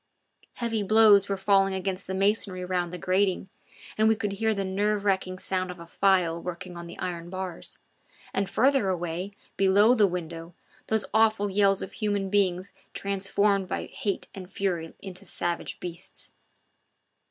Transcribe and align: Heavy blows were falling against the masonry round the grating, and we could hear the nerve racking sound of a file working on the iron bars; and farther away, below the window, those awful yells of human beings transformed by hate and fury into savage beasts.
Heavy 0.53 0.81
blows 0.81 1.29
were 1.29 1.37
falling 1.37 1.75
against 1.75 2.07
the 2.07 2.15
masonry 2.15 2.65
round 2.65 2.91
the 2.91 2.97
grating, 2.97 3.49
and 3.99 4.07
we 4.07 4.15
could 4.15 4.31
hear 4.31 4.51
the 4.51 4.65
nerve 4.65 5.05
racking 5.05 5.37
sound 5.37 5.69
of 5.69 5.79
a 5.79 5.85
file 5.85 6.41
working 6.41 6.75
on 6.75 6.87
the 6.87 6.97
iron 6.97 7.29
bars; 7.29 7.77
and 8.33 8.49
farther 8.49 8.89
away, 8.89 9.29
below 9.57 9.93
the 9.93 10.07
window, 10.07 10.55
those 10.87 11.05
awful 11.13 11.51
yells 11.51 11.83
of 11.83 11.91
human 11.91 12.31
beings 12.31 12.73
transformed 12.95 13.67
by 13.67 13.85
hate 13.85 14.27
and 14.33 14.49
fury 14.51 14.95
into 15.03 15.23
savage 15.23 15.79
beasts. 15.79 16.31